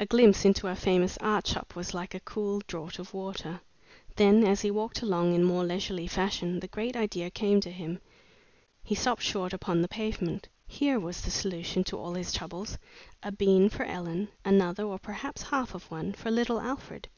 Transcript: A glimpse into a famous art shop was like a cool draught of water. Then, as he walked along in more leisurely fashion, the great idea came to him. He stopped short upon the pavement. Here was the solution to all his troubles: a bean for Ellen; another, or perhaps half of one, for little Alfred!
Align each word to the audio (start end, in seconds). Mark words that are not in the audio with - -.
A 0.00 0.04
glimpse 0.06 0.44
into 0.44 0.66
a 0.66 0.74
famous 0.74 1.16
art 1.20 1.46
shop 1.46 1.76
was 1.76 1.94
like 1.94 2.12
a 2.12 2.18
cool 2.18 2.60
draught 2.66 2.98
of 2.98 3.14
water. 3.14 3.60
Then, 4.16 4.44
as 4.44 4.62
he 4.62 4.68
walked 4.72 5.00
along 5.00 5.32
in 5.32 5.44
more 5.44 5.62
leisurely 5.64 6.08
fashion, 6.08 6.58
the 6.58 6.66
great 6.66 6.96
idea 6.96 7.30
came 7.30 7.60
to 7.60 7.70
him. 7.70 8.00
He 8.82 8.96
stopped 8.96 9.22
short 9.22 9.52
upon 9.52 9.80
the 9.80 9.86
pavement. 9.86 10.48
Here 10.66 10.98
was 10.98 11.20
the 11.20 11.30
solution 11.30 11.84
to 11.84 11.96
all 11.96 12.14
his 12.14 12.32
troubles: 12.32 12.78
a 13.22 13.30
bean 13.30 13.68
for 13.68 13.84
Ellen; 13.84 14.30
another, 14.44 14.82
or 14.82 14.98
perhaps 14.98 15.42
half 15.42 15.72
of 15.72 15.88
one, 15.88 16.14
for 16.14 16.32
little 16.32 16.58
Alfred! 16.60 17.08